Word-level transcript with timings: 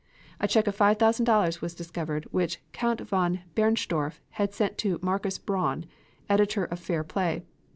A 0.39 0.47
check 0.47 0.65
of 0.65 0.75
$5,000 0.75 1.61
was 1.61 1.75
discovered 1.75 2.25
which 2.31 2.59
Count 2.73 3.01
von 3.01 3.41
Bernstorff 3.53 4.19
had 4.31 4.51
sent 4.51 4.75
to 4.79 4.97
Marcus 5.03 5.37
Braun, 5.37 5.85
editor 6.27 6.65
of 6.65 6.79
Fair 6.79 7.03
Play. 7.03 7.43